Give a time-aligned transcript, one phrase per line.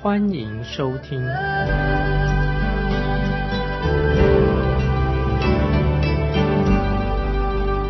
[0.00, 1.20] 欢迎收听。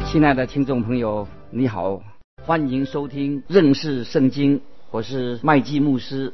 [0.06, 2.00] 亲爱的听众朋友，你好。
[2.46, 6.32] 欢迎收听认识圣经，我是麦基牧师。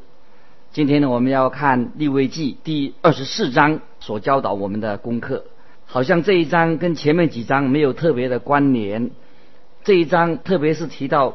[0.71, 5.45] 今天呢，我们要看利未记第二十四章所教导我们的功课。
[5.87, 9.11] 好像这一章跟前面几章没有特别的关联。
[9.83, 11.35] 这一章特别是提到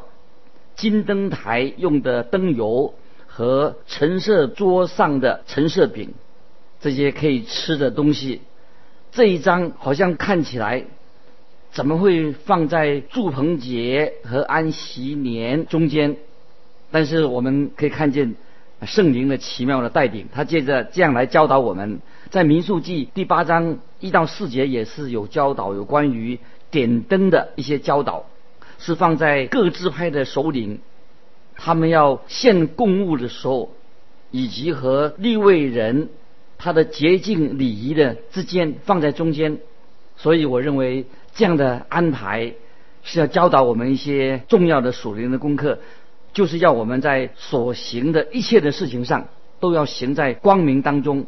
[0.77, 2.93] 金灯台用的灯油
[3.39, 6.09] 和陈设桌上的陈设饼
[6.81, 8.41] 这些可以吃的东西。
[9.13, 10.83] 这一张好像看起来。
[11.71, 16.17] 怎么会放在祝棚节和安息年中间？
[16.91, 18.35] 但是我们可以看见
[18.81, 22.01] 圣灵的奇妙的带领，他借着这样来教导我们。
[22.31, 26.39] 在民数记第八章一到四节也是有教导有关于
[26.71, 28.25] 点灯的一些教导，
[28.79, 30.79] 是放在各支派的首领
[31.61, 33.71] 他们要献供物的时候，
[34.31, 36.09] 以及和立位人
[36.57, 39.59] 他的洁净礼仪的之间放在中间。
[40.17, 41.05] 所以我认为。
[41.31, 42.55] 这样的安排
[43.03, 45.79] 是要教导我们一些重要的属灵的功课，
[46.33, 49.29] 就是要我们在所行的一切的事情上，
[49.61, 51.27] 都要行在光明当中，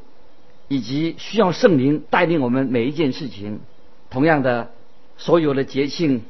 [0.67, 3.61] 以及需要圣灵带领我们每一件事情。
[4.09, 4.71] 同样的，
[5.17, 6.23] 所有的节庆，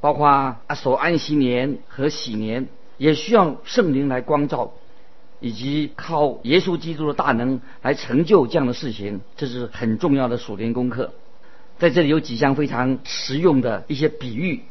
[0.00, 2.68] 包括啊守安息年和喜年，
[2.98, 4.72] 也需要圣灵来光照，
[5.40, 11.12] 以及靠耶稣基督的大能来成就这样的事情，这是很重要的属灵功课。
[11.78, 14.62] 在这里有几项非常实用的一些比喻，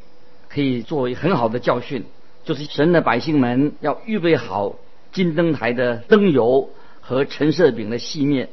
[0.50, 2.04] 可以作为很好的教训。
[2.44, 4.76] 就是神的百姓们要预备好
[5.12, 6.70] 金灯台的灯油
[7.02, 8.50] 和陈设饼的细面。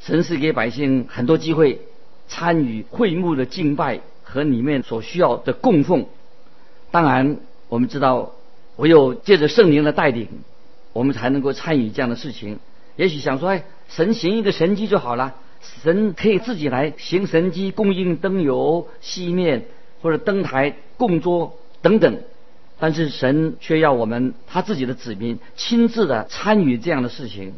[0.00, 1.80] 神是给百姓很多机会
[2.26, 6.06] 参与会幕的敬拜和里面所需要的供奉。
[6.90, 7.38] 当然，
[7.68, 8.32] 我们知道
[8.78, 10.28] 唯有借着圣灵的带领，
[10.92, 12.58] 我们才能够参与这样的事情。
[12.96, 15.34] 也许想说，哎，神行一个神迹就好了。
[15.82, 19.66] 神可以自己来行神机，供应灯油、细面
[20.00, 22.20] 或者灯台、供桌等等，
[22.78, 27.54] 但是神却要我们他自己的子民亲自的参与这样的事情。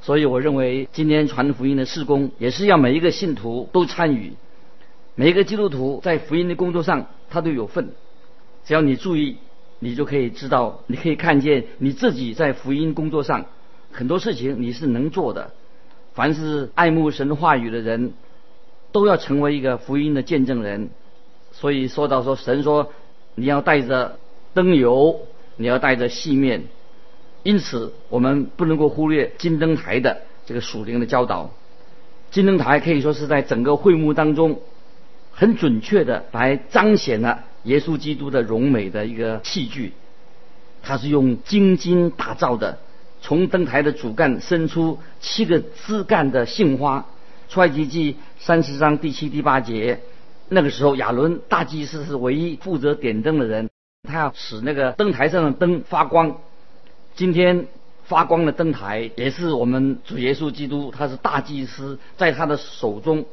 [0.00, 4.32] 所以我认为今天传福音的事工也是要每一个信徒都参与，
[5.14, 7.90] 每一个基督徒在福音的工作上他都有份。
[8.64, 9.36] 只要你注意，
[9.84, 13.44] 你就可以知道，你可以看见你自己在福音工作上
[13.92, 15.50] 很多事情你是能做的。
[16.14, 18.14] 凡是爱慕神话语的人，
[18.92, 20.88] 都要成为一个福音的见证人。
[21.52, 22.92] 所以说到说，神说
[23.34, 24.18] 你要带着
[24.54, 25.20] 灯油，
[25.56, 26.62] 你要带着细面。
[27.42, 31.50] 因此，我们不能够忽略金灯台的这个属灵的教导。
[32.30, 34.60] 金灯台可以说是在整个会幕当中，
[35.30, 39.92] 很准确的来彰显了耶稣基督的荣美的一个器具。
[40.82, 42.78] 它是用金金打造的。
[43.22, 47.06] 从灯台的主干伸出七个枝干的杏花，
[47.48, 50.00] 出埃及记三十章第七、第八节。
[50.50, 53.70] 那个时候，亚伦大祭司是唯一负责点灯的人，
[54.06, 56.36] 他要使那个灯台上的灯发光。
[57.16, 57.66] 今天
[58.04, 63.24] 发光的灯台也是我们主耶稣基督，他是大祭司，在他的手中，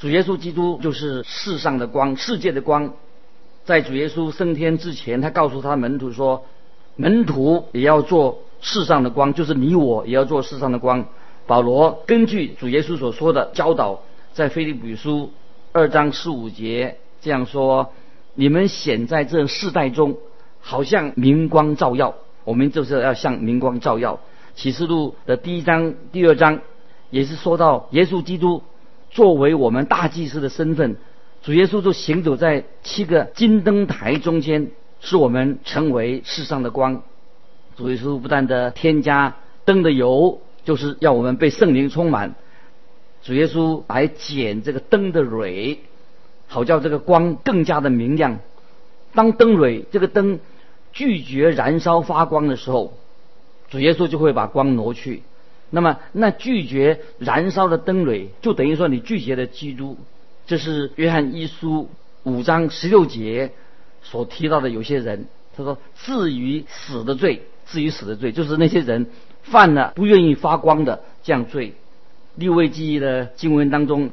[0.00, 2.94] 主耶稣基督就是世上的光，世界的光。
[3.66, 6.46] 在主耶稣升天之前，他告诉他门徒说，
[6.96, 8.38] 门徒也要做。
[8.58, 11.04] 世上的光就是你我也要做世上的光。
[11.46, 14.00] 保罗根据主耶稣所说的教导，
[14.32, 15.30] 在腓立比书
[15.72, 17.92] 二章十五节这样说
[18.34, 20.16] ：“你们显在这世代中，
[20.60, 22.14] 好像明光照耀。
[22.44, 24.20] 我们就是要像明光照耀。”
[24.56, 26.60] 启示录的第一章、第二章
[27.10, 28.62] 也是说到耶稣基督
[29.10, 30.96] 作为我们大祭司的身份，
[31.46, 37.04] 主耶稣就行走在七个金灯台中间，使我们成为世上的光。
[37.76, 42.34] 主耶稣不断的添加灯的油，就是要我们被圣灵充满。
[43.22, 45.78] 主耶稣来剪这个灯的蕊，
[46.48, 48.40] 好叫这个光更加的明亮。
[49.14, 50.40] 当灯蕊这个灯
[50.92, 52.94] 拒绝燃烧发光的时候，
[53.70, 55.22] 主耶稣就会把光挪去。
[55.70, 59.96] 那么那拒绝燃烧的灯蕊，就等于说你拒绝了基督。
[60.46, 61.90] 这是约翰一书
[62.22, 63.52] 五章十六节
[64.02, 64.70] 所提到的。
[64.70, 65.26] 有些人
[65.56, 67.42] 他说至于死的罪。
[67.68, 69.08] 至于死的罪，就是那些人
[69.42, 71.74] 犯了不愿意发光的这样罪。
[72.36, 74.10] 六位记忆的经文当中，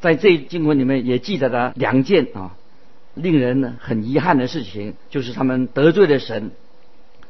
[0.00, 2.56] 在这经文里面也记载了两件啊，
[3.14, 6.50] 令人很遗憾的事情，就是他们得罪了神。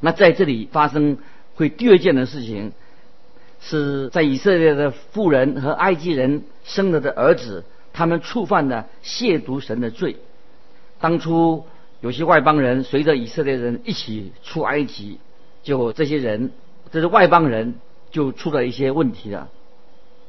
[0.00, 1.18] 那在这里发生
[1.56, 2.72] 会第二件的事情，
[3.60, 10.16] 是在以色列的妇人和埃及人生了的儿子，他们触犯了亵渎神的罪。
[11.00, 11.66] 当初
[12.00, 15.18] 有些外邦人随着以色列人一起出埃及，
[15.62, 16.52] 就这些人，
[16.90, 17.74] 这是外邦人，
[18.10, 19.48] 就出了一些问题了。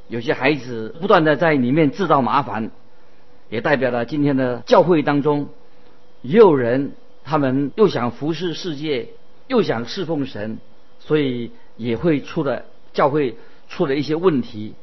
[0.08, 2.72] 有些孩子不断的在里面制造麻烦，
[3.50, 5.48] 也代表了今天的教会当中，
[6.22, 6.92] 也有人
[7.24, 9.10] 他们又想服侍世界，
[9.48, 10.60] 又想侍奉神，
[11.00, 13.38] 所以也会出了教会
[13.70, 14.74] 出了一些问题，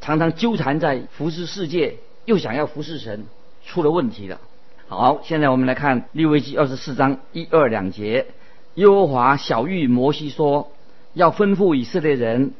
[0.00, 1.96] 常常纠缠在服侍世界
[2.30, 3.24] 又想要服侍神，
[3.66, 4.40] 出了问题了。
[4.86, 8.26] 好，现在我们来看利未记二十四章一二两节，
[8.74, 10.70] 耶和华小玉摩西说，
[11.12, 12.52] 要吩咐以色列人。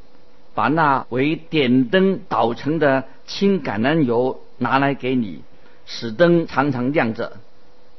[0.52, 5.42] 把那为点灯导成的青橄榄油拿来给你，
[5.86, 7.34] 使灯常常亮着。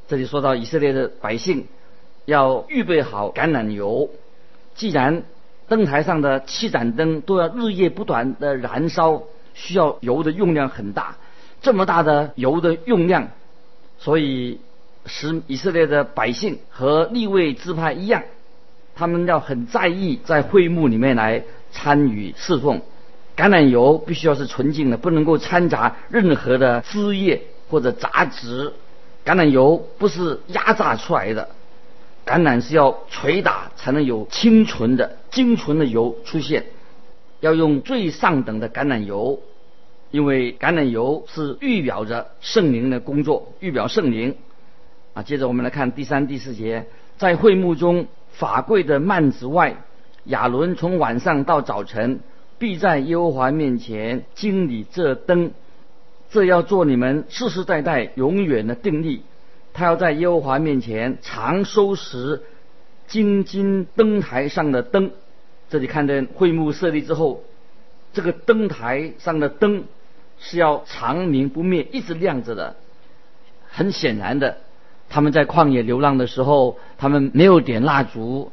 [0.10, 1.68] 这里说到以色列的百姓
[2.26, 4.10] 要预备好橄榄油。
[4.76, 5.24] 既然
[5.70, 9.24] 灯台上的七盏灯都要日夜不断的燃烧，
[9.54, 11.16] 需要油的用量很大，
[11.62, 13.30] 这么大的油的用量，
[14.00, 14.60] 所以
[15.06, 18.24] 使以色列的百姓和立位支派一样，
[18.96, 21.44] 他们要很在意在会幕里面来。
[21.74, 22.82] 参与侍奉，
[23.38, 28.74] 橄榄油必须要是纯净的，不能够掺杂任何的汁液或者杂质。
[29.24, 31.48] 橄榄油不是压榨出来的，
[32.26, 36.66] 橄榄是要捶打才能有清纯的、精纯的油出现。
[37.40, 39.40] 要用最上等的橄榄油，
[40.12, 44.36] 因为橄榄油是预表着圣灵的工作，预表圣灵。
[45.14, 46.86] 啊，接着我们来看第三、第四节，
[47.18, 49.78] 在会幕中法柜的幔子外。
[50.26, 52.20] 亚伦从晚上到早晨，
[52.60, 55.52] 必在耶和华面前经理这灯，
[56.30, 59.24] 这要做你们世世代代永远的定力。
[59.74, 62.42] 他要在耶和华面前常收拾
[63.08, 65.12] 金金灯台上的灯。
[65.70, 67.44] 这里看见会幕设立之后，
[68.14, 69.86] 这个灯台上的灯
[70.42, 72.76] 是要长明不灭，一直亮着的。
[73.70, 74.58] 很显然的，
[75.08, 78.52] 他们在旷野流浪的时候，他们没有点蜡烛。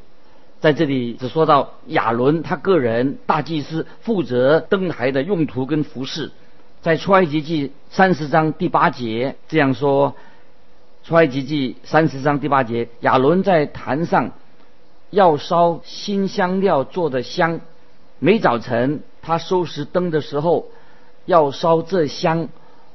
[0.61, 6.31] 在这里只说到亚伦他个人大祭司负责灯台的用途跟服饰，
[6.83, 10.15] 在出埃及记三十章第八节这样说：
[11.05, 14.33] 出埃及记三十章第八节，亚伦在坛上
[15.11, 17.61] 要烧新香料做的香，
[18.19, 20.67] 每早晨他收拾灯的时候
[21.29, 22.49] 要烧这香，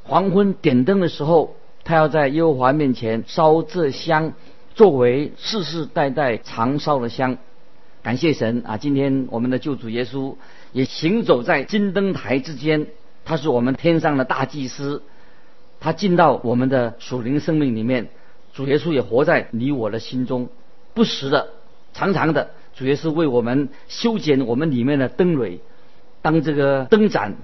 [0.04, 4.34] 黄昏点灯的时候他要在耶和华面前烧这香，
[4.74, 7.38] 作为世世代代常烧的香。
[8.02, 8.78] 感谢神啊！
[8.78, 10.34] 今天我们的救主耶稣
[10.72, 12.88] 也行走在金灯台之间，
[13.24, 15.04] 他是我们天上的大祭司，
[15.80, 18.10] 他进到我们的属灵生命里面。
[18.54, 20.50] 主耶稣也活在你我的心中，
[20.96, 21.50] 不时的、
[21.94, 25.60] 常常的，主耶稣为我们修剪我们里面的灯蕊。
[26.24, 27.36] 当这个灯盏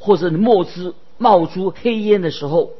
[0.00, 2.72] 或是墨汁冒出黑烟的时候，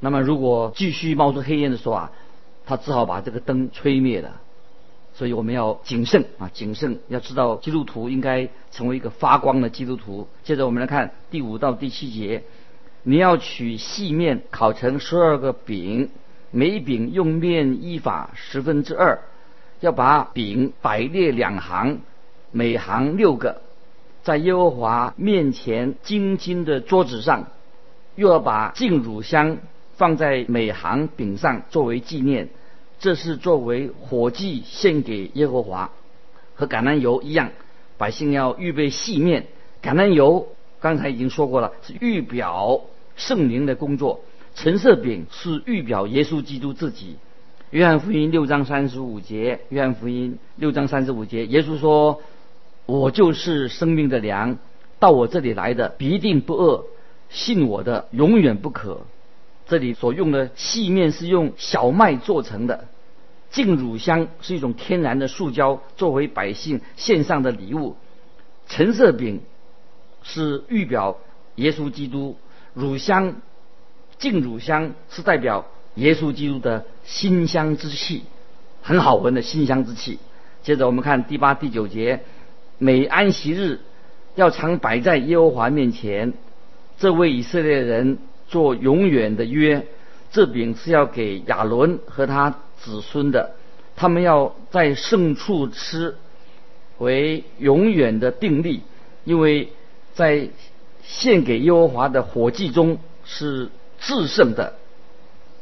[0.00, 2.12] 那么如果继续冒出黑烟的时候啊，
[2.66, 4.42] 他只好把这个灯吹灭了。
[5.12, 6.98] 所以我们要谨慎啊，谨慎！
[7.08, 10.26] 要知道基督徒应该成为一个发光的基督徒。
[10.44, 12.44] 接着我们来看第五到第七节，
[13.02, 16.10] 你要取细面烤成十二个饼，
[16.50, 19.20] 每饼用面一法十分之二，
[19.80, 22.00] 要把饼摆列两行，
[22.50, 23.60] 每行六个，
[24.22, 27.48] 在耶和华面前金金的桌子上，
[28.16, 29.58] 又要把净乳香
[29.96, 32.48] 放在每行饼上作为纪念。
[32.98, 35.90] 这是作为火祭献给耶和华，
[36.54, 37.50] 和橄榄油一样，
[37.96, 39.46] 百姓要预备细面。
[39.82, 40.48] 橄榄油
[40.80, 42.82] 刚才已经说过了，是预表
[43.16, 44.20] 圣灵的工作；
[44.54, 47.16] 橙色饼是预表耶稣基督自己。
[47.70, 52.20] 约翰福音六章三十五节，约翰福音六章三十五节，耶稣说
[52.86, 54.58] ：“我就是生命的粮，
[54.98, 56.84] 到我这里来的必定不饿，
[57.28, 59.02] 信我的永远不渴。”
[59.68, 62.88] 这里所用的细面是用小麦做成的，
[63.50, 67.96] 净乳香是一种天然的塑胶，作为百姓献上的礼物。
[68.66, 69.42] 橙色饼
[70.24, 71.18] 是预表
[71.54, 72.36] 耶稣基督，
[72.74, 73.36] 乳香、
[74.18, 78.24] 净乳香是代表耶稣基督的馨香之气，
[78.82, 80.18] 很好闻的馨香之气。
[80.64, 82.24] 接着我们看第八、第九节，
[82.80, 83.78] 每安息日
[84.34, 86.32] 要常摆在耶和华面前，
[86.98, 88.18] 这位以色列人。
[88.48, 89.86] 做永远的约，
[90.32, 93.54] 这饼是要给亚伦和他子孙的，
[93.94, 96.16] 他们要在圣处吃，
[96.98, 98.82] 为永远的定力。
[99.22, 99.68] 因为
[100.14, 100.48] 在
[101.04, 103.70] 献给耶和华的火祭中是
[104.00, 104.74] 制胜的。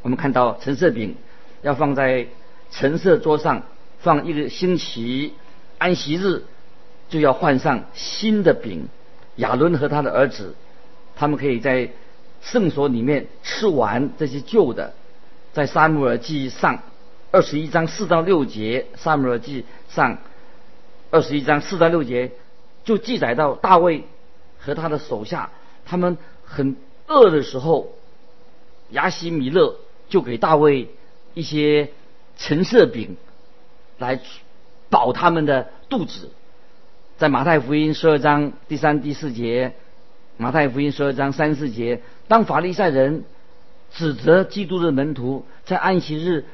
[0.00, 1.14] 我们看到橙色饼
[1.60, 2.28] 要放在
[2.70, 3.64] 橙色桌上，
[3.98, 5.34] 放一个星期，
[5.76, 6.44] 安息日
[7.08, 8.88] 就要换上新的饼。
[9.36, 10.56] 亚伦和他的儿子，
[11.14, 11.90] 他们可以在
[12.42, 14.94] 圣所里面吃完这些旧的。
[15.52, 16.82] 在撒母耳记上
[17.30, 20.18] 二十一章四到六节，撒母耳记上
[21.10, 22.32] 二十一章四到六节
[22.84, 24.04] 就记载到大卫
[24.58, 25.50] 和他的手下，
[25.84, 27.92] 他们很饿的时候，
[28.90, 29.76] 亚西米勒
[30.08, 30.88] 就给大卫
[31.34, 31.90] 一些
[32.36, 33.16] 橙色饼
[33.98, 34.20] 来
[34.90, 36.30] 饱他们的肚子。
[37.18, 39.74] 在马太福音十二章第三、第四节，
[40.36, 43.24] 马太福音十二章三四节，当法利赛人
[43.90, 46.44] 指责基督的门徒在安息日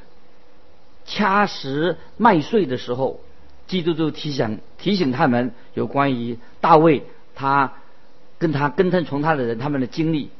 [1.05, 3.19] 掐食麦穗的时候，
[3.67, 7.03] 基督就提醒提醒他们有关于大卫
[7.35, 7.73] 他
[8.39, 10.31] 跟他跟他从他的人他们的经历。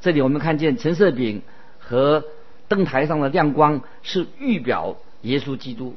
[0.00, 1.42] 这里我们看见橙色饼
[1.80, 2.22] 和
[2.68, 5.96] 灯台上的亮光是预表耶稣基督。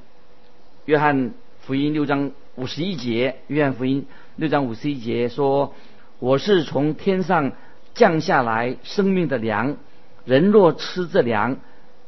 [0.85, 2.31] 约翰福音六章。
[2.55, 4.05] 五十一节，约翰福音
[4.37, 5.73] 六章五十一节说
[6.19, 7.51] ：“我是从天上
[7.93, 9.75] 降下来生命的粮，
[10.23, 11.57] 人若吃这粮，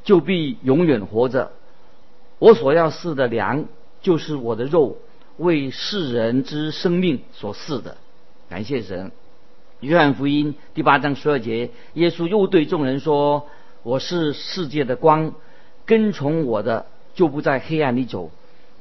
[0.06, 1.52] 就必永远活着。
[2.40, 3.66] 我所要赐的粮，
[4.02, 4.96] 就是我的肉，
[5.36, 7.98] 为世人之生命所赐的。”
[8.50, 9.12] 感谢神。
[9.82, 13.48] 约翰福音第八章十二节，耶稣又对众人说
[13.84, 15.34] ：“我是世界的光，
[15.86, 16.86] 跟从我的，
[17.16, 18.32] 就不在黑暗里走，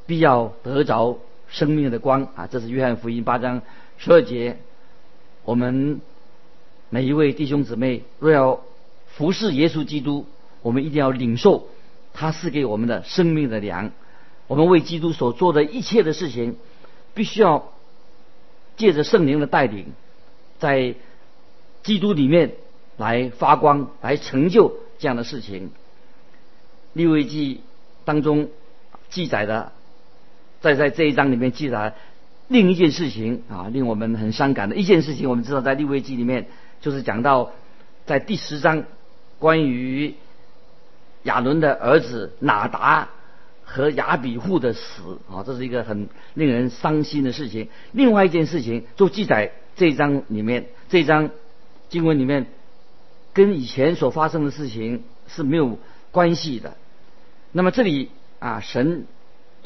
[0.07, 1.19] 必要得着。”
[1.57, 2.47] 生命的光啊！
[2.47, 3.63] 这是约翰福音八章
[3.97, 4.59] 十二节。
[5.43, 6.03] 我们
[6.91, 8.61] 每一位弟兄姊妹若要
[9.07, 10.27] 服侍耶稣基督，
[10.61, 11.69] 我们一定要领受
[12.13, 13.91] 他赐给我们的生命的粮。
[14.49, 16.59] 我们为基督所做的一切的事情，
[17.15, 17.73] 必须要
[18.77, 19.87] 借着圣灵的带领，
[20.59, 20.95] 在
[21.83, 22.53] 基督里面
[22.99, 25.71] 来发光，来成就这样的事情。
[26.93, 27.63] 利未记
[28.05, 28.51] 当中
[29.09, 29.73] 记载的。
[30.61, 31.95] 在在这一章里面记载
[32.49, 35.29] 另一件事情啊，令我们很伤感的一件事情。
[35.29, 36.47] 我们知道在利未记里面
[36.81, 37.53] 就是讲到
[38.07, 38.85] 在第十章
[39.39, 40.15] 关于
[41.25, 43.09] 亚伦的儿子拿达
[43.65, 47.69] 和亚比户的死啊，这是一个很令人伤心的事情。
[47.93, 51.31] 另外一件事情就记载这一章里面，这一章
[51.89, 52.47] 经文里面
[53.33, 55.79] 跟以前所发生的事情是没有
[56.13, 56.77] 关系的。
[57.53, 59.07] 那么这里啊，神。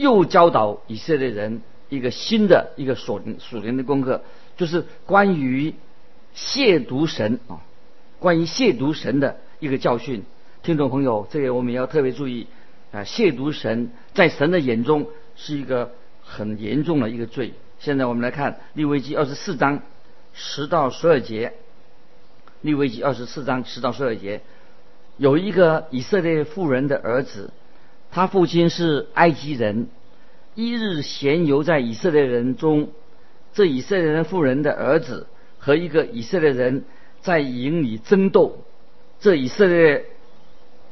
[0.00, 4.22] 又教导以色列人一个新的一个属属灵的功课，
[4.56, 5.74] 就是关于
[6.34, 7.60] 亵渎神啊，
[8.18, 10.24] 关于亵渎神的一个教训。
[10.62, 12.46] 听众朋友，这个我们要特别注意
[12.92, 15.92] 啊，亵渎神在神的眼中是一个
[16.22, 17.52] 很严重的一个罪。
[17.78, 19.82] 现在我们来看利未记二十四章
[20.32, 21.52] 十到十二节，
[22.62, 24.40] 利未记二十四章十到十二节，
[25.18, 27.50] 有一个以色列妇人的儿子。
[28.12, 29.88] 他父亲是埃及人，
[30.54, 32.88] 一日闲游在以色列人中，
[33.52, 36.84] 这以色列人妇人的儿子和一个以色列人
[37.20, 38.58] 在营里争斗，
[39.20, 40.06] 这以色列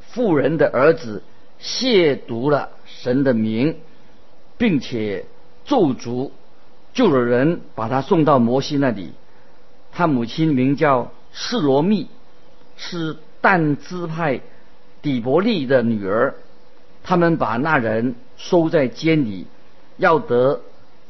[0.00, 1.22] 妇人的儿子
[1.60, 3.76] 亵渎了神的名，
[4.56, 5.24] 并且
[5.64, 6.30] 咒诅，
[6.92, 9.12] 就有人把他送到摩西那里。
[9.90, 12.06] 他母亲名叫示罗密，
[12.76, 14.40] 是但支派
[15.02, 16.34] 底伯利的女儿。
[17.08, 19.46] 他们把那人收在监里，
[19.96, 20.60] 要得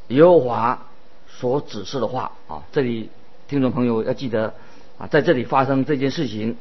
[0.06, 0.86] 耶和华
[1.26, 2.62] 所指示的话啊！
[2.70, 3.10] 这里
[3.48, 4.54] 听众朋友要记得
[4.96, 6.56] 啊，在这里发生这件事情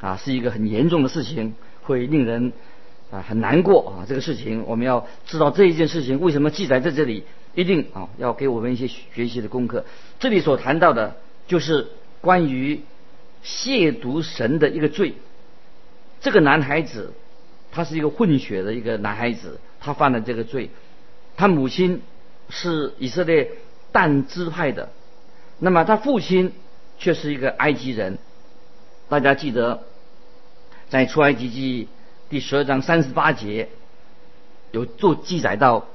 [0.00, 1.52] 啊，是一个很严重的事情，
[1.82, 2.50] 会令人
[3.10, 4.06] 啊很难过啊。
[4.08, 9.84] 这个事情我们要知道这一件事情为什么记载在这里，一定啊要给我们一些学习的功课。
[10.18, 11.14] 这里所谈到的
[11.46, 11.88] 就是
[12.22, 12.80] 关于
[13.44, 15.12] 亵渎神的一个罪，
[16.22, 17.12] 这个男孩子。
[17.70, 20.70] 他是一个混血的一个男孩子，他犯了这个罪。
[21.36, 22.02] 他母亲
[22.48, 23.52] 是以色列
[23.92, 24.90] 但支派的，
[25.58, 26.52] 那么他父亲
[26.98, 28.18] 却是一个埃及人。
[29.08, 29.82] 大家记得，
[30.88, 31.88] 在出埃及记
[32.28, 33.68] 第十二章三十八节
[34.72, 35.86] 有做记载到，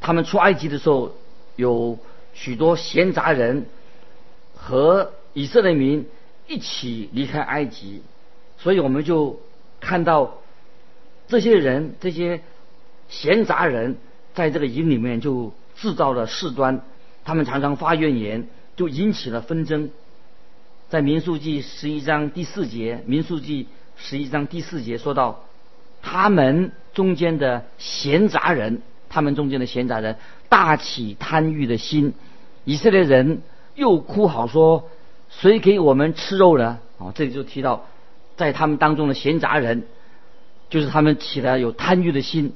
[0.00, 1.14] 他们出埃及的时候
[1.56, 1.98] 有
[2.32, 3.66] 许多闲杂人
[4.54, 6.08] 和以色列民
[6.46, 8.02] 一起离开埃及，
[8.56, 9.40] 所以我们就
[9.80, 10.38] 看到。
[11.32, 12.42] 这些人，这些
[13.08, 13.96] 闲杂人，
[14.34, 16.82] 在这个营里面就制造了事端，
[17.24, 18.46] 他们常常发怨言，
[18.76, 19.88] 就引起了纷争。
[20.90, 25.46] 在民数记十一章第四节，民数记十一章第四节说到，
[26.02, 30.18] 他们中间的闲杂人，他们中间的闲杂人
[30.50, 32.12] 大起贪欲的心，
[32.64, 33.40] 以色列人
[33.74, 34.90] 又哭嚎说：
[35.30, 36.78] 谁给我们吃肉呢？
[36.98, 37.86] 哦，这里就提到，
[38.36, 39.84] 在他们当中的闲杂人，
[40.72, 42.54] 就是他们起了有贪欲的心，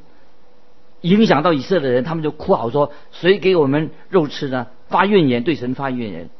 [1.03, 4.69] 影响到以色列人，他们就哭嚎说：谁给我们肉吃呢？
[4.89, 6.31] 发怨言，对神发怨言。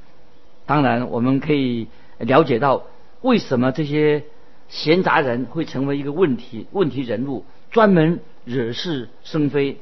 [0.65, 2.85] 当然，我们可以了解到，
[3.21, 4.25] 为什么这些
[4.71, 9.77] 闲杂人会成为一个问题问题人物，专门惹是生非。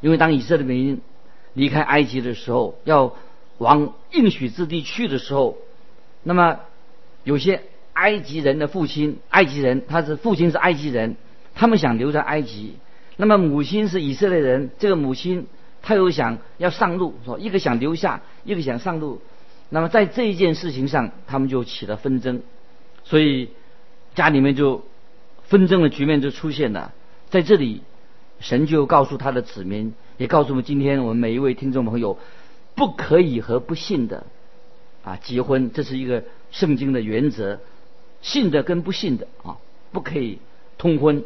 [0.00, 1.02] 因为当以色列民
[1.52, 3.14] 离开埃及的时候，要
[3.58, 5.58] 往应许之地去的时候，
[6.22, 6.60] 那么
[7.24, 7.60] 有些
[7.98, 11.16] 埃及人的父亲，埃及人他是父亲是埃及人，
[11.54, 12.76] 他们想留在埃及。
[13.16, 15.46] 那么母亲是以色列人，这个母亲
[15.82, 19.20] 她又想要上路，说一个想留下，一个想上路。
[19.68, 22.42] 那么在这一件事情上，他们就起了纷争，
[23.04, 23.50] 所以
[24.14, 24.84] 家里面就
[25.44, 26.92] 纷争的局面就出现了。
[27.30, 27.82] 在这里。
[28.40, 32.20] 神就告诉他的子民，也告诉我们今天我们每一位听众朋友，
[32.76, 34.26] 不可以和不信的
[35.02, 37.58] 啊结婚，这是一个圣经的原则。
[38.20, 39.58] 信的跟不信的啊
[39.92, 40.38] 不可以
[40.76, 41.24] 通婚，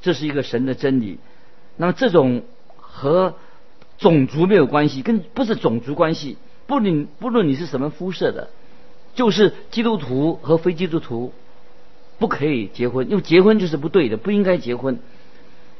[0.00, 1.18] 这是一个神的真理。
[1.76, 2.42] 那么这种
[2.76, 3.34] 和
[3.98, 6.36] 种族没有关系，跟不是种族关系，
[6.66, 8.50] 不论不论你是什么肤色的，
[9.14, 11.32] 就是基督徒和非基督徒
[12.18, 14.98] 不可以结婚，因为结婚就是不对的，不应该结婚。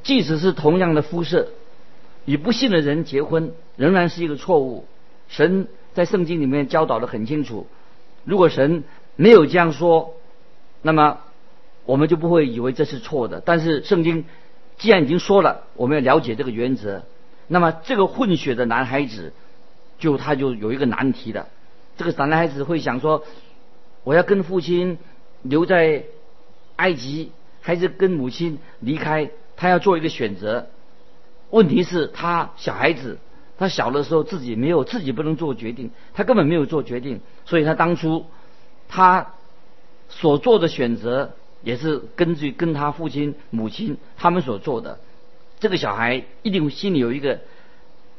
[0.02, 1.48] 即使是同样的肤色，
[2.24, 4.86] 与不信的人结婚，仍然是一个错误。
[5.28, 7.66] 神在圣经里面教导的很清楚。
[8.24, 8.84] 如果神
[9.16, 10.13] 没有这样说，
[10.84, 11.18] 那么
[11.86, 13.40] 我们就不会以为这是错的。
[13.44, 14.26] 但是圣经
[14.78, 17.02] 既然已经说了，我们要了解这个原则。
[17.48, 19.32] 那么这个混血的男孩子，
[19.98, 21.48] 就他就有一个难题的。
[21.96, 23.24] 这个男孩子会想说：
[24.04, 24.98] 我要跟父亲
[25.42, 26.04] 留在
[26.76, 29.30] 埃及，还是跟母亲离开？
[29.56, 30.66] 他要做一个选择，
[31.50, 33.18] 问题是，他小孩子，
[33.56, 38.26] 他小的时候自己没有自己不能做决定，他根本没有做决定，所以他当初
[38.88, 39.34] 他
[40.20, 44.98] 所做的选择也是根据跟他父亲母亲他们所做的。
[45.60, 47.40] 这个小孩一定心里有一个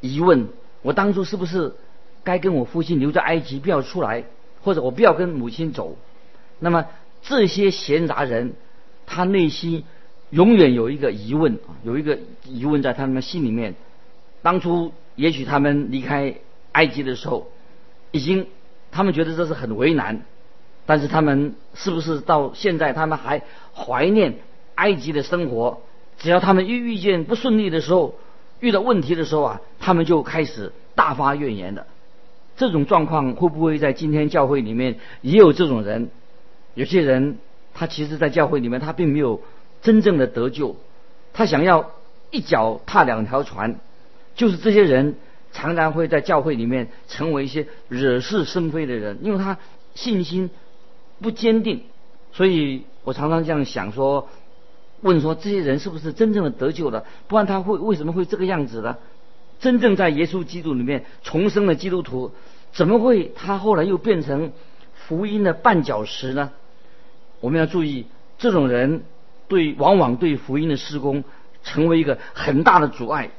[0.00, 0.48] 疑问：
[0.82, 1.74] 我当初是不是
[2.22, 4.24] 该跟我父亲留在埃及，不要出来，
[4.62, 5.96] 或者我不要跟母亲走？
[6.58, 6.86] 那么
[7.22, 8.54] 这些闲杂人，
[9.06, 9.84] 他内心。
[10.30, 13.76] 永远有一个疑问啊，有一个疑问在他们心里面。
[14.42, 16.34] 当初也许他们离开
[16.72, 17.46] 埃及的时候，
[18.10, 18.48] 已经
[18.90, 20.26] 他们觉得这是很为难，
[20.86, 23.42] 但是他们是不是到现在他们还
[23.74, 24.38] 怀念
[24.76, 25.82] 埃及的生活？
[26.18, 28.14] 只要他们遇遇见不顺利的时候，
[28.60, 31.86] 遇到问题的时候啊，他们就开始大发怨言的。
[32.56, 36.08] 这种状况会不会在今天教会里面也有这种人？
[36.74, 37.38] 有些人
[37.74, 39.42] 他其实，在教会里面他并没有。
[39.82, 40.74] 真正的得救，
[41.32, 41.92] 他想要
[42.30, 43.76] 一脚踏两条船，
[44.34, 45.14] 就是这些人
[45.52, 49.58] 常常会在教会里面成为一些惹是生非的人，因为他
[49.94, 50.50] 信心
[51.20, 51.82] 不坚定，
[52.32, 54.28] 所以我常常这样想说，
[55.00, 57.04] 问说这些人是不是真正的得救了？
[57.28, 58.96] 不然他会为什么会这个样子呢？
[59.60, 62.32] 真正在耶稣基督里面重生的基督徒，
[62.72, 64.52] 怎么会他后来又变成
[64.94, 66.52] 福音的绊脚石呢？
[67.40, 68.06] 我们要注意
[68.38, 69.02] 这种人。
[69.48, 71.22] 对，往往对福音的施工
[71.62, 73.30] 成为一个很大的阻碍，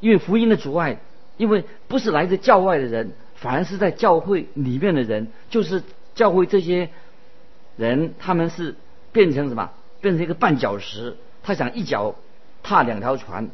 [0.00, 1.00] 因为福音的阻碍，
[1.36, 5.82] 因为不是来自教外的人，反而是在教会里面的人，就是
[6.14, 6.88] 教会这些
[7.80, 8.76] 人，他们是
[9.10, 9.70] 变成什么？
[10.00, 12.14] 变成一个绊脚石，他想一脚
[12.62, 13.50] 踏两条船。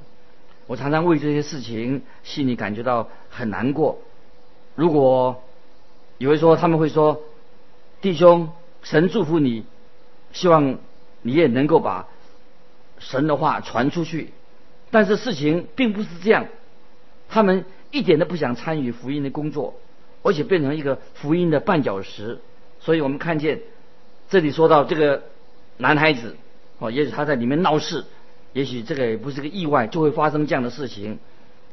[0.67, 3.99] 我常常为这些事情心里感觉到很难过。
[4.75, 5.43] 如果
[6.19, 7.23] 有人说他们会说，
[8.01, 8.51] 弟兄，
[8.83, 9.65] 神祝福你，
[10.33, 10.79] 希望。
[11.23, 12.07] 你也能够把
[13.01, 14.31] 神的话传出去，
[14.93, 16.47] 但是事情并不是这样，
[17.29, 19.75] 他们一点都不想参与福音的工作，
[20.23, 22.39] 而且变成一个福音的绊脚石。
[22.79, 23.63] 所以我们看见
[24.29, 25.23] 这里说到这个
[25.77, 26.37] 男孩子
[26.79, 28.05] 哦，也许他在里面闹事，
[28.53, 31.19] 也许这个也不是个意外，就会发生这样的事情。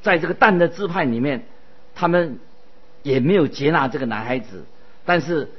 [0.02, 1.46] 在这个蛋的支派里面，
[1.96, 2.40] 他们
[3.02, 4.66] 也没有接纳这个男孩子，
[5.06, 5.50] 但是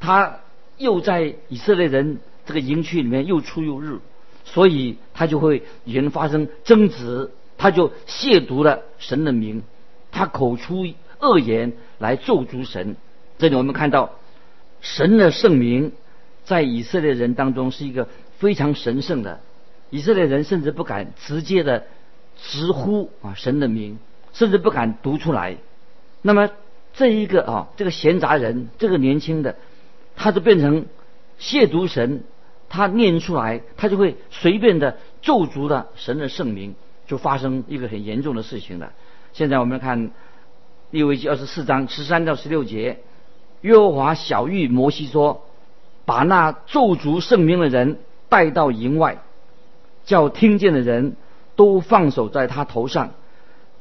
[0.00, 0.40] 他
[0.76, 2.18] 又在以色列人。
[2.48, 3.98] 这个营区里面又出又入，
[4.44, 9.64] 所以他就会人发生争执，他就亵渎了神的名，
[10.12, 10.86] 他口出
[11.18, 12.94] 恶言来咒诅神。
[13.36, 14.12] 这里我们看到
[14.80, 15.92] 神的圣名
[16.44, 18.08] 在以色列人当中是一个
[18.38, 19.40] 非常神圣的，
[19.90, 21.86] 以色列人甚至不敢直接的
[22.36, 23.98] 直呼啊神的名，
[24.32, 25.56] 甚至不敢读出来。
[26.22, 26.50] 那么
[26.94, 29.56] 这一个啊这个闲杂人，这个年轻的，
[30.16, 30.86] 他就变成
[31.38, 32.22] 亵渎神。
[32.68, 36.74] 他念出来，他就会随便的咒诅了神的圣名，
[37.06, 38.92] 就发生一个很严重的事情了。
[39.32, 40.10] 现在我们看
[40.90, 42.98] 利未记二十四章十三到十六节，
[43.62, 45.44] 耶和华小谕摩西说
[46.04, 49.22] ：“把那咒诅圣名的人带到营外，
[50.04, 51.16] 叫听见的人
[51.56, 53.10] 都放手在他头上，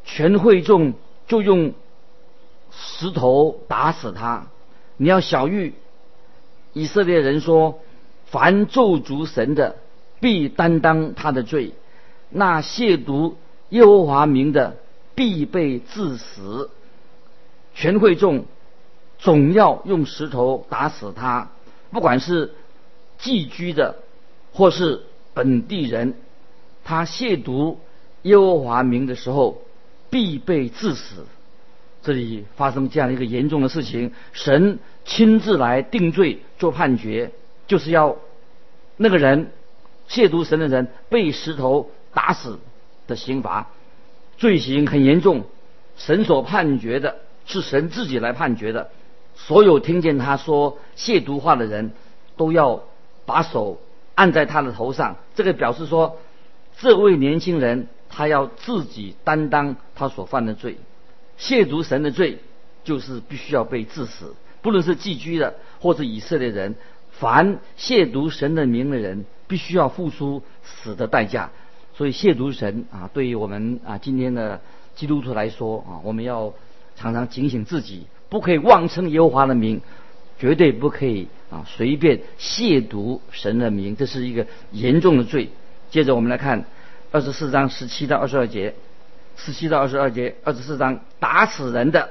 [0.03, 0.93] 全会众
[1.27, 1.73] 就用
[2.71, 4.47] 石头打死他。
[4.97, 5.73] 你要小谕
[6.73, 7.79] 以色列人说：
[8.25, 9.75] 凡咒诅神的，
[10.19, 11.73] 必担当他的罪；
[12.29, 13.33] 那亵渎
[13.69, 14.77] 耶和华名的，
[15.13, 16.71] 必被致死。
[17.75, 18.45] 全会众。”
[19.17, 21.49] 总要用石头打死他，
[21.91, 22.53] 不管是
[23.17, 23.95] 寄居的
[24.53, 26.15] 或是本地人，
[26.83, 27.77] 他亵渎
[28.23, 29.61] 耶和华名的时候，
[30.09, 31.25] 必被致死。
[32.03, 37.31] 这里发生这样一个严重的事情，神亲自来定罪做判决，
[37.67, 38.17] 就是要
[38.97, 39.51] 那个人
[40.07, 42.59] 亵渎神的人被石头打死
[43.07, 43.71] 的刑罚，
[44.37, 45.45] 罪行很严重。
[45.97, 48.91] 神所判决的是神自己来判决的。
[49.35, 51.91] 所有听见他说亵渎话的人，
[52.37, 52.83] 都要
[53.25, 53.79] 把手
[54.15, 55.17] 按在他的头上。
[55.35, 56.17] 这个表示说，
[56.77, 60.77] 这位年轻人他要自己担当他所犯的罪。
[61.37, 62.39] 亵渎神的罪，
[62.83, 64.33] 就是必须要被致死。
[64.61, 66.75] 不论是寄居的或者以色列人，
[67.11, 71.51] 凡亵渎神的名的人，必须要付出死的代价。
[71.93, 74.61] 所以亵渎神啊，对于我们啊今天的
[74.95, 76.53] 基督徒来说啊，我们要
[76.95, 78.07] 常常警醒自己。
[78.29, 79.81] 不可以妄称耶和华的名，
[80.39, 85.49] 绝对不可以啊随便亵渎神的名，这是一个严重的罪。
[85.91, 86.65] 接着我们来看
[87.11, 88.75] 二十四章十七到二十二节，
[89.37, 92.09] 十七到二十二节，二十四章打死人的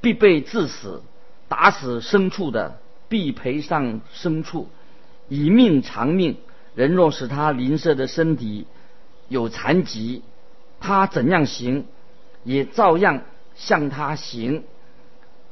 [0.00, 1.02] 必被致死，
[1.48, 2.78] 打死牲畜的
[3.08, 4.68] 必赔上牲畜，
[5.28, 6.36] 以命偿命。
[6.74, 8.66] 人若使他邻舍的身体
[9.28, 10.22] 有残疾，
[10.80, 11.86] 他怎样行，
[12.42, 13.22] 也照样
[13.54, 14.64] 向他行。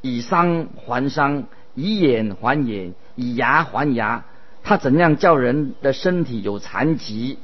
[0.02, 4.24] 以伤还伤，以眼还眼，以牙还牙。
[4.64, 7.38] 他怎样叫人的身体有残疾，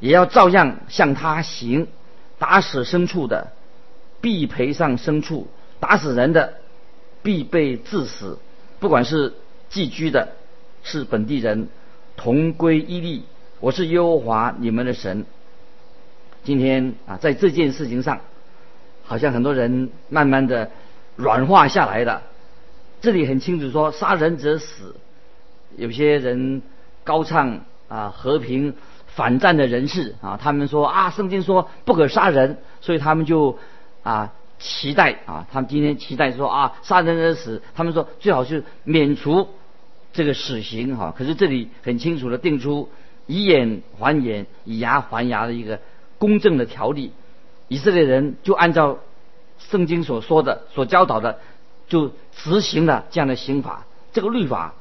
[0.00, 1.88] 也要照样向他行。
[2.38, 3.52] 打死牲畜的，
[4.20, 5.46] 必赔上牲畜；
[5.80, 6.54] 打死人的，
[7.22, 8.38] 必被致死。
[8.80, 9.34] 不管是
[9.68, 10.28] 寄居的，
[10.82, 11.68] 是本地人，
[12.16, 13.24] 同归一例。
[13.60, 15.24] 我是耶和华你们的神。
[16.44, 18.20] 今天啊，在这件事情上，
[19.04, 20.70] 好像很多人慢慢的。
[21.16, 22.22] 软化下来的，
[23.00, 24.96] 这里很清楚说，杀人者死。
[25.76, 26.62] 有些人
[27.04, 28.74] 高唱啊和平
[29.06, 33.58] 反战的人士啊，他们说啊，圣经说不可杀人，所以他们就
[34.02, 39.48] 啊期待啊，他们今天期待说啊，杀人者死，他们说最好是免除
[40.12, 41.14] 这个死刑哈。
[41.16, 42.88] 可是这里很清楚的定出
[43.26, 45.78] 以眼还眼，以牙还牙的一个
[46.18, 47.12] 公正的条例，
[47.68, 48.98] 以色列人就按照。
[49.70, 51.38] 圣经所说的、所教导的，
[51.88, 53.86] 就执行了这样的刑法。
[54.12, 54.74] 这个律法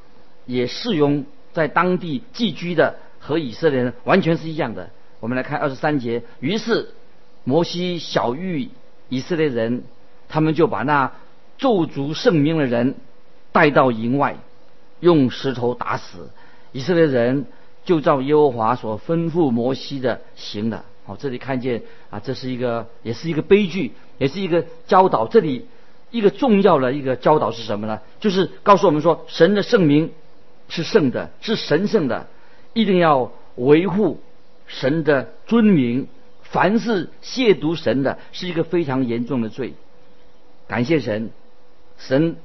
[0.46, 4.90] 也适用在当地寄居的和以色列人，完全是一样的。
[5.20, 6.24] 我们来看二十三节。
[6.40, 6.90] 于是
[7.44, 8.70] 摩西小谕
[9.08, 9.84] 以色列人，
[10.28, 11.12] 他们就把那
[11.58, 12.96] 咒诅圣名的人
[13.52, 14.38] 带到营外，
[15.00, 16.30] 用石头打死。
[16.72, 17.46] 以色列人
[17.86, 20.86] 就照耶和华所吩咐摩西的行了。
[21.20, 23.94] 这里看见啊，这是一个，也是一个悲剧。
[24.18, 25.66] 也是一个教导，这里
[26.12, 28.02] 一个重要的一个教导是什么呢？
[28.20, 30.12] 就是告诉我们说，神的圣名
[30.70, 32.28] 是圣的，是神圣的，
[32.74, 34.20] 一定要维护
[34.68, 36.08] 神的尊名。
[36.44, 39.74] 凡是亵渎神的，是一个非常严重的罪。
[40.68, 41.32] 感谢神，
[41.98, 42.36] 神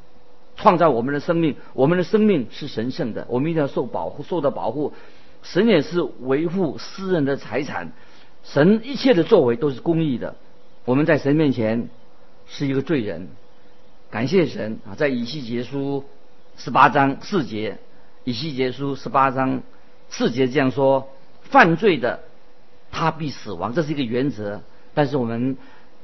[0.57, 4.95] 创造我们的生命，我们的生命是神圣的，我们一定要受保护，受到保护。
[5.43, 7.93] 神也是维护私人的财产，
[8.47, 10.37] 神一切的作为都是公义的。
[10.85, 11.89] 我们在神面前
[12.47, 13.29] 是一个罪人，
[14.11, 14.95] 感谢神啊！
[14.95, 16.05] 在以西结书
[16.57, 17.79] 十八章四节，
[18.25, 19.63] 以西结书十八章
[20.09, 21.09] 四节这样说：
[21.43, 22.21] 犯罪的
[22.93, 24.63] 他必死亡，这是一个原则。
[24.95, 25.57] 但是我们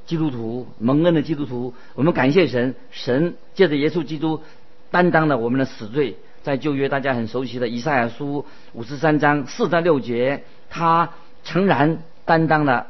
[0.05, 4.42] 基督徒蒙恩的基督徒，我们感谢神，神借着耶稣基督
[4.90, 6.16] 担当了我们的死罪。
[6.42, 11.12] 在旧约大家很熟悉的以赛亚书五十三章四到六节，他
[11.44, 12.87] 诚然担当了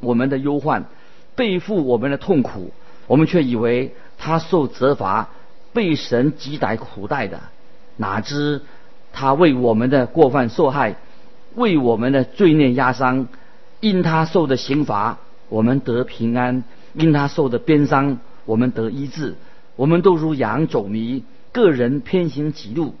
[0.00, 0.84] 我们的忧患。
[1.34, 2.72] 背负我们的痛苦，
[3.06, 5.30] 我们却以为他受责罚，
[5.72, 7.40] 被神击打苦待的，
[7.96, 8.60] 哪知
[9.14, 10.96] 他为我们的过犯受害，
[11.54, 13.28] 为我们的罪孽压伤，
[13.80, 15.18] 因他受的刑罚，
[15.48, 19.34] 我们得平安；因他受的鞭伤，我们得医治。
[19.74, 22.94] 我们都如羊走迷，个人偏行己路。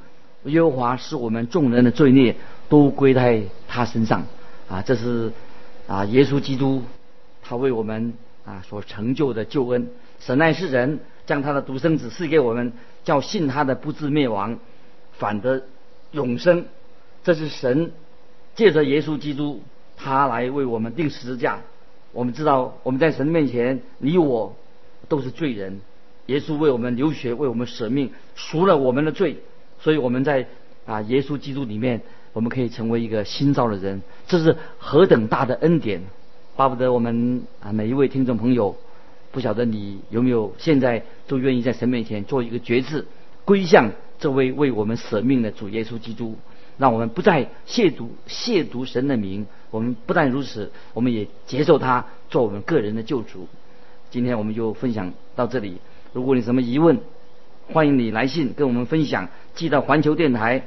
[0.44, 2.34] 耶和华使我们众人的罪孽
[2.70, 4.24] 都归在他身上。
[4.70, 5.32] 啊，这是
[5.92, 6.82] 啊，耶稣基督。
[7.44, 8.14] 他为我们
[8.46, 12.72] 啊所成就的救恩，神爱世人，将他的独生子赐给我们，
[13.04, 14.58] 叫信他的不至灭亡，
[15.12, 15.64] 反得
[16.12, 16.64] 永生。
[17.24, 17.92] 这是神
[18.54, 19.60] 借着耶稣基督，
[19.96, 21.60] 他来为我们定十字架。
[22.12, 24.56] 我们知道我们在神面前，你我
[25.08, 25.80] 都是罪人。
[26.26, 29.36] 耶稣为我们流血，为我们舍命，赎了我们的罪。
[29.80, 30.46] 所以我们在
[30.86, 32.00] 啊耶稣基督里面，
[32.32, 34.02] 我们可以成为一个新造的人。
[34.26, 36.02] 这是何等大的恩典！
[36.56, 38.76] 巴不得我们啊每一位听众朋友，
[39.30, 43.06] 不晓得你有没有现在都愿意在神面前做一个决志，
[43.44, 46.36] 归向这位为我们舍命的主耶稣基督，
[46.76, 49.46] 让我们不再亵渎亵渎神的名。
[49.70, 53.48] 我们不但如此，我们也接受他做我们个人的救主。
[54.10, 55.78] 今天我们就分享到这里。
[56.12, 57.00] 如果你什么疑问，
[57.72, 60.66] 欢迎你来信跟我们分享，寄到环球电台